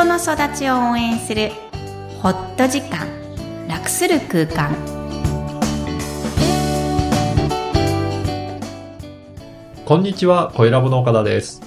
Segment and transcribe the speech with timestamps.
[0.00, 1.50] 人の育ちを応援する
[2.22, 3.06] ホット時間
[3.68, 4.74] 楽する空間
[9.84, 11.60] こんにちは、小ラボの岡田です。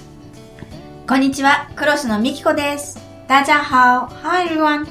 [1.06, 2.98] こんにちはクロスのみきこです
[3.28, 4.88] 大家好 Hi everyone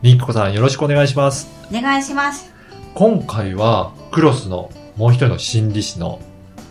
[0.00, 1.50] みきこさんよろしくお願いします。
[1.70, 2.50] お願いします
[2.94, 6.18] 今回は、クロスのもう一人の心理師の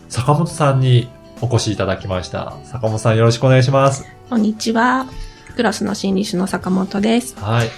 [0.10, 1.08] 坂本さんに
[1.40, 2.58] お越しいただきました。
[2.64, 4.06] 坂本さんよろしくお願いします。
[4.28, 5.06] こんにちは。
[5.56, 7.36] クラスの心理師の坂本です。
[7.40, 7.70] はい。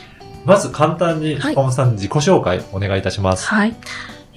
[0.46, 3.48] まず簡単にはい坂本さん自己紹介お願いいたします。
[3.48, 3.76] はい。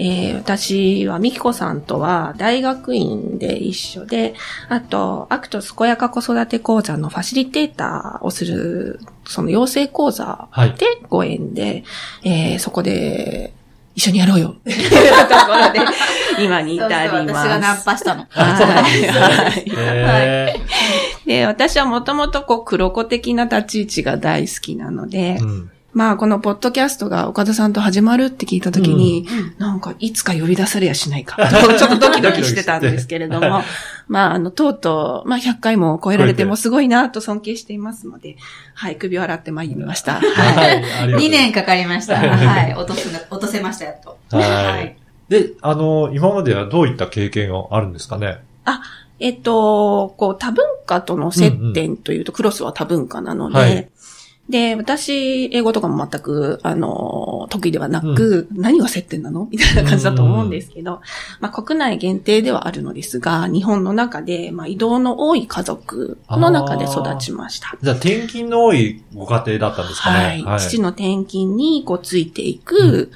[0.02, 4.34] えー、私はみきこさんとは大学院で一緒で、
[4.70, 10.72] あと、 ACT 健やか子育て講座のファシリテーターをする、その養成講座はい。
[10.72, 11.84] でご縁で、
[12.22, 13.52] えー、そこで
[13.94, 14.62] 一緒にやろうよとこ
[15.52, 15.80] ろで、
[16.42, 17.46] 今に至ります。
[17.46, 20.60] 私がナンパしたのあそうなんですねはいへ
[21.26, 25.70] で、私はもともとこう、黒子的な立ち位置が大好きなので、ーうん。
[25.92, 29.26] まあ、このポッドキャストが岡田さんと始まるって聞いたときに、
[29.58, 33.62] なんか、いつか呼び出されやしないか、と ちょっとドキドキしてたんですけれども、
[34.06, 38.36] まあ、あの、とうとう、まあ、100回も超えられてもすごいなと尊敬していますので、
[38.74, 40.20] はい、首を洗って参りました。
[40.20, 40.76] はい。
[40.76, 42.16] ありがとうござい2年かかりました。
[42.16, 42.74] はい。
[42.74, 44.16] 落とす落とせましたやっと。
[44.30, 44.96] はい。
[45.28, 48.38] で、あの、今まではどういった経験があるんですかね？
[49.20, 53.90] えっと、こう、多文化との接点というと、クロスは多文化なので、はい。
[54.48, 59.46] で、私、英語とかも全く、あの、得意ではなく、何が接点なの？
[59.52, 61.00] みたいな感じだと思うんですけど、
[61.38, 67.76] まあ、国内限定ではあるのですが、日本の中で、まあ、移動の多い家族の中で育ちました。
[67.80, 70.42] じゃあ、転勤の多いご家庭だったんですかね。
[70.44, 70.60] はい。
[70.60, 73.12] 父の転勤に、こう、ついていく、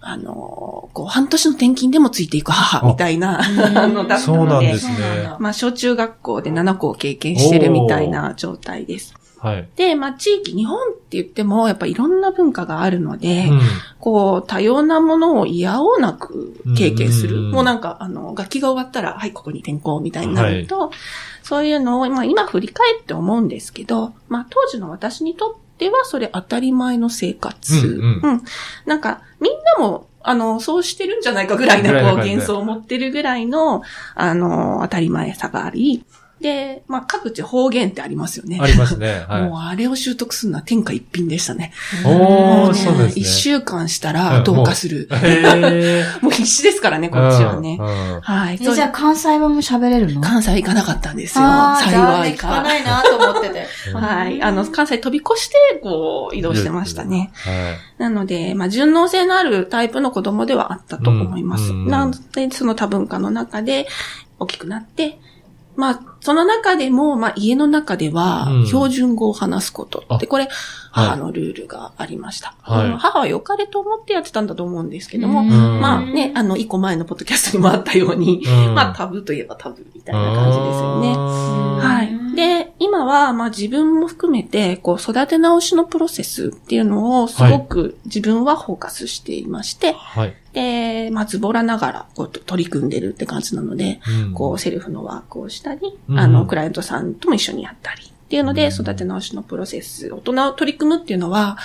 [0.00, 4.94] あの、こう、半年の転勤でもついていく母みたいな、あの、だったそうなんので、ですね。
[5.38, 9.14] まあ、小中学校で7校経験してるみたいな状態です。
[9.38, 9.68] はい。
[9.76, 13.60] で、まあ、地域、日本って言っても、やっぱいろんな文化があるので、うん
[14.00, 17.36] こう、多様なものを嫌おうなく経験する。
[17.36, 20.90] うんもうなんか、あの、楽器が終わったら、はい、ここに転校みたいになると、
[21.42, 27.74] そういうのを、まあ、今振り返って思うんですけど、まあ、当時の私にとっては、それ当たり前の生活。
[27.74, 28.42] うんうん。
[28.86, 33.82] なんか、みんなも、あの、そうしてるんじゃないかぐらいな、こう、幻想を持ってるぐらいの、
[34.14, 36.04] あの、当たり前さがあり、
[36.40, 38.58] で、まあ、各地方言ってありますよね。
[38.60, 39.24] ありますね。
[39.28, 39.42] はい。
[39.42, 41.72] もうあれを習得するのは天下一品でしたね。
[42.04, 43.22] おー、もうそうですね。
[43.22, 45.08] 一週間したら同化する。
[45.10, 47.10] へ もう必死ですからね、ー。
[47.10, 47.82] こっちはねう。
[47.82, 48.54] んうんはい。
[48.54, 50.20] えじゃあ関西弁も喋れるの？
[50.20, 51.44] 関西行かなかったんですよ。
[51.44, 52.48] あー残幸いか。
[52.48, 53.66] 念聞かないなと思ってて。
[53.94, 54.42] はい。
[54.42, 57.30] あの、関西飛び越して、こう、移動してましたね。
[57.34, 58.02] はい。
[58.02, 61.70] なので、まあ、順応性のあるタイプの子供ではあったと思います。
[61.70, 63.86] うんなので、その多文化の中で
[64.38, 65.18] 大きくなって、
[65.78, 70.02] まあ、その中でも、まあ、家の中ではうん、標準語を話すこと。
[70.08, 70.48] あで、これ、
[70.90, 72.56] 母のルールがありました。
[72.62, 81.14] 母は良かれと思ってやってたんだと思うんですけども、うんまあね、あの、一個前のポッドキャストにもあったように、うん まあ、タブーといえばタブーみたいな感じですよね。
[81.16, 82.34] ははい。
[82.34, 90.34] で、今は、まあ自分も含めて、こう、育て直しのプロセスっていうのをすごく自分はフォーカスしていまして、はい。
[90.58, 94.34] で、まあズボラながら、こう、取り組んでるって感じなので、うん。
[94.34, 96.18] こう、セルフのワークをしたり、うん。
[96.18, 98.72] あの、クライアントさんとも一緒にやったり、っていうので、うん。
[98.72, 101.58] 育て直しのプロセス、大人を取り組むっていうのは、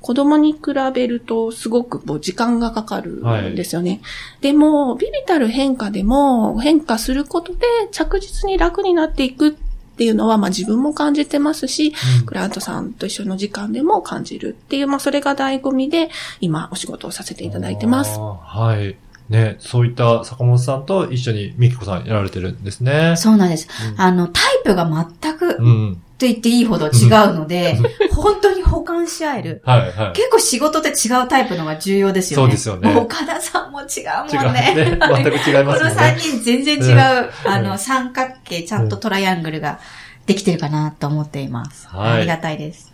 [0.00, 0.60] 子供に比
[0.94, 4.00] べるとすごくこう時間がかかるんですよね。
[4.40, 9.54] でも、ビビたる変化でも変化することで着実に楽になっていくっ
[10.00, 16.08] ていうのは、まあ自分も感じてますし、うんクライアントさんと一緒の時間でも感じるっていう、まあそれが醍醐味で、
[16.40, 18.18] 今お仕事をさせていただいてます。
[18.18, 18.96] はい。
[19.28, 23.14] ね、そういった坂本さんと一緒にミキコさんやられてるんですね。
[23.18, 23.68] そうなんです。
[23.92, 24.88] うんあの、タイプが
[25.20, 26.02] 全く、とうん。
[26.26, 27.78] 言っていいほど違うので、
[28.12, 29.62] 本当に補完し合える。
[29.64, 30.12] はい、はい。
[30.12, 32.42] 結構仕事って違うタイプのが重要ですよね。
[32.44, 34.74] そうですよね岡田さんも違うもんね。
[34.74, 34.98] ね。
[35.00, 36.16] 全く違いこのますよね。
[36.16, 39.80] 3人全然違う、うんあの、三角形、ちゃんとトライアングルが
[40.26, 41.88] できてるかなと思っています。
[41.88, 42.92] はいありがたいです。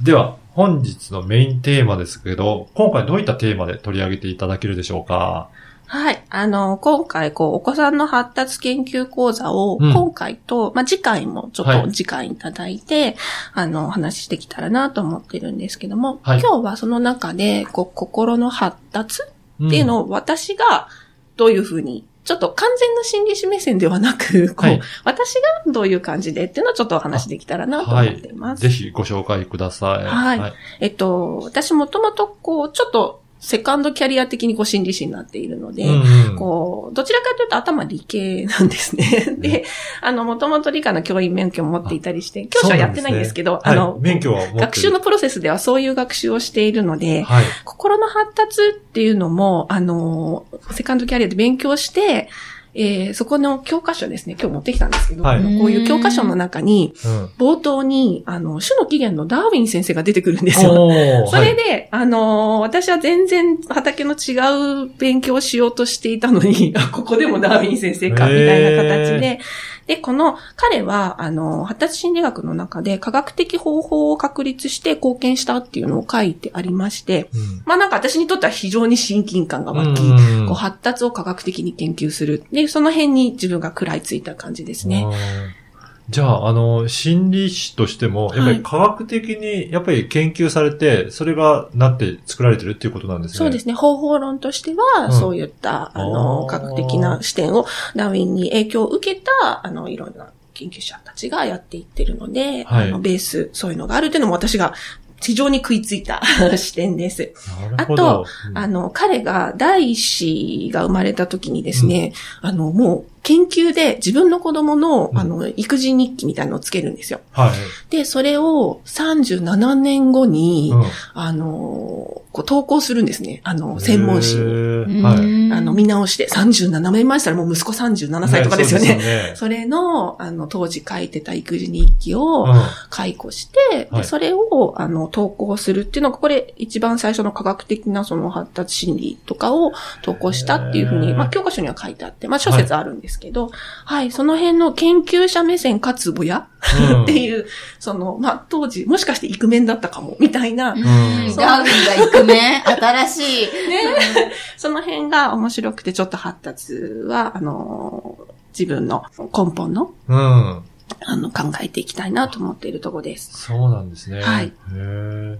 [0.00, 5.50] では、本日のメインテーマですけど、今回どういったテーマで取り上げていただけるでしょうか？
[5.88, 6.22] はい。
[6.28, 9.92] あの、今回、こう、お子さんの発達研究講座を、うん。
[9.92, 11.82] 今回と、まあ、次回もちょっはい。
[11.82, 13.16] と時間いただいて、
[13.54, 16.40] あの、お話ししてきたらなと思ってるんですけども、はい。
[16.40, 19.22] 今日はその中で、こう、心の発達
[19.64, 20.88] っていうのを、を私が
[21.36, 24.80] どういうふうに、ちょっと完全な心理師目線ではなく、こう、はい。
[25.04, 25.34] 私
[25.66, 28.32] がどういう感じでっていうのをちょっとお話できたらなと思ってい。
[28.34, 28.60] ます。
[28.62, 30.04] ぜひご紹介ください。
[30.04, 30.52] はい。
[30.80, 36.36] えっと、私もともとこう、ちょっとセカンドキャリア的にこう心理師になっているので、うんうん。
[36.36, 39.36] こう、どちらかというと頭理系なんですね。
[39.38, 39.64] で、
[40.00, 47.44] あの、もともと理科の教員免許を持っていたりして、教師はやってないんですけど、ああの、はい、免許は学習のプロセスではそういう学習をしているので、はい。
[47.64, 52.28] 心の発達っていうのも、あの、セカンドキャリアで勉強して、
[52.74, 57.24] えーそこの教科書ですね、今日持ってきたんですけど、はいこういう教科書の中に、うん。
[57.38, 60.90] 冒頭に、あの、種の起源のダーウィン先生が出てくるんですよ。
[61.28, 69.40] それで、あのー私は全然畑の違う勉強をしようとしていたのに、あ ここでもダーウィン先生か、みたいな形で、
[69.88, 82.44] で、この、彼は、あの、発達心理学の中で科学的方法を確立して貢献したっていうのを書いてありまして、うんまあなんか私にとっては非常に親近感が湧き、うんこう発達を科学的に研究する。
[82.52, 85.04] で、その辺に自分が食らいついた感じですね。
[85.06, 85.67] あー
[86.10, 93.38] じゃあ、あの、心理師としても、やっぱり科学的に、やっぱり研究されて、それがなって作られてるっていうことなんですね。
[93.38, 93.74] そうですね。
[93.74, 104.74] 方法論としては、うんそういった、あの、科学的な視点を、ダーウィンに影響を受けた、あの、いろんな研究者たちがやっていってるので、はいあの、ベース、そういうのがあるっていうのも私が
[105.20, 106.22] 非常に食いついた
[106.56, 107.32] 視点です。
[107.70, 108.24] なるほど。
[108.48, 117.20] うんあの、彼が第一子が生まれた時にですね、あの、もう研究で自分の子供の、うんあの、育児日記みたいなのをつけるんですよ。
[117.32, 117.90] はい。
[117.90, 123.42] で、それを37年後に、うんあの、こう投稿するんですね。
[123.44, 124.44] あの、専門誌へに。
[124.44, 125.52] ーはい。
[125.52, 128.86] あの、見直して、37年前したらもう息子37歳とかですよね。
[128.86, 132.52] そうですよ それの、あの、当時書いてた育児日記をうん
[132.88, 139.72] 解雇して、はいでそれを、あの、投稿するっていうのが、これ一番最初の科学的なその発達心理とかを
[140.02, 143.50] 投稿したっていうふうに、まあ、教科書には書いてあって、まあ、諸説あるんですけど、
[143.84, 146.48] はい、その辺の研究者目線かつ親
[146.90, 147.46] うんっていう、
[147.78, 153.46] その、まあ、当時、もしかしてイクメンだったかも、みたいな、うんうんダーウィンがイクメン新しい。
[153.68, 156.74] ね、その辺が面白くて、ちょっと発達
[157.06, 158.18] は、あの、
[158.58, 160.16] 自分の根本の、うん。
[160.16, 163.46] あの、考えていきたいなと思っているところです。
[163.46, 164.20] そうなんですね。
[164.20, 165.38] はいへー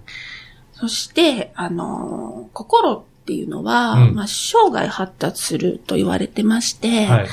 [0.80, 7.28] そして、あの、心っていうのは、うんまあ、生涯発達すると言われてまして、はい。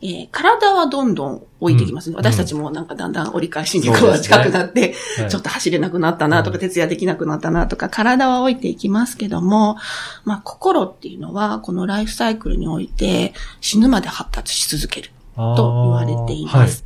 [0.00, 2.14] えー体はどんどん置いてきますね。
[2.14, 2.20] うん。
[2.20, 5.30] 私たちもなんかだんだん折り返しにこう近くなって、はい。
[5.30, 6.60] ちょっと走れなくなったなとか、うん。
[6.60, 9.76] 徹夜できなくなったなとか、体は置いていきますけども、
[10.24, 16.84] まあ、心っていうのは、このライフサイクルにおいて、死ぬまで発達し続けると言われています。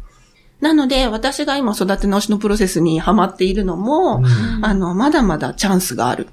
[0.62, 4.64] なので、私が今育て直しのプロセスにハマっているのも、はいうん。
[4.64, 6.28] あの、まだまだチャンスがある。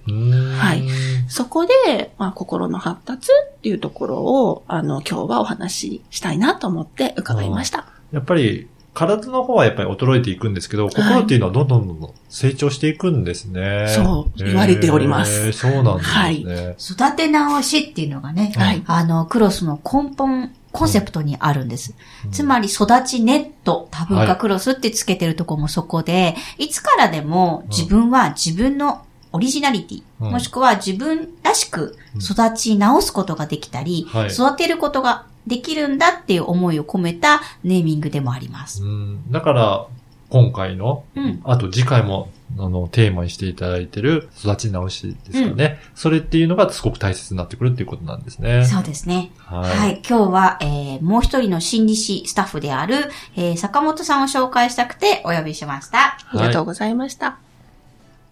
[0.60, 0.88] はい
[1.30, 7.86] そこで、まあ、心の発達っていうところを、あの、今日はお話ししたいなと思って伺いました。
[8.12, 13.88] やっぱり、体の方はやっぱり衰えていくんですけど、心っていうのはどんどんどんどん成長していくんですね。
[13.96, 16.76] そう言われておりますへーそうなんですね。
[16.80, 21.94] 育て直しっていうのがね、はいあの、クロスの根本、コンセプトにあるんです。
[22.26, 38.84] うんつまり、育ちネット、多文化クロスってつけてるとこもそこで、い、つからでも自分は自分のオリジナリティ、うんもしくは自分らしく育ち直すことができたり、はい育てることができるんだっていう思いを込めたネーミングでもあります。
[38.84, 39.88] うんだから、
[40.30, 41.42] 今回の、うん。
[41.44, 45.80] あと次回も、あの、テーマにしていただいてる育ち直しですかね。
[45.96, 48.64] それっていうのがすごく大切になってくるっていうことなんですね。
[48.66, 49.32] そうですね。
[49.38, 50.02] ははい。
[50.08, 56.00] 今日は、えー、もう一人の心理師スタッフである、えー、坂本さんを紹介したくてお呼びしました。
[56.00, 57.40] ありがとうございました。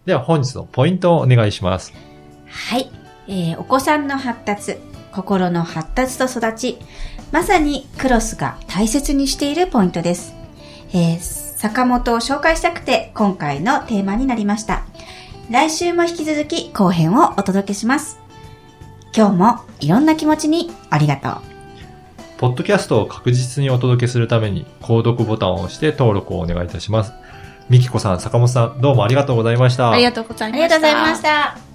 [0.08, 1.92] では本日のポイントをお願いします。
[2.46, 2.90] はい。
[3.28, 4.78] えー、お子さんの発達、
[5.12, 6.78] 心の発達と育ち、
[7.30, 10.34] まさにクロスが大切にしているポイントです。
[10.94, 14.86] えー、坂本を紹介したくて今回のテーマになりました。
[15.50, 18.18] 来週も引き続き後編をお届けします。
[19.14, 21.58] 今日もいろんな気持ちにありがとう。
[22.38, 27.12] ポッドキャストを確実にお届けするために、購読ボタンを押して登録をお願いいたします。
[27.68, 29.90] みきこさん、坂本さん、どうもありがとうございました。
[29.90, 30.64] ありがとうございました。
[30.64, 31.67] ありがとうございました。